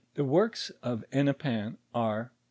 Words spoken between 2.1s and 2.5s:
I.